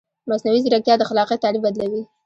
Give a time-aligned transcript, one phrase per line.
[0.29, 2.01] مصنوعي ځیرکتیا د خلاقیت تعریف بدلوي.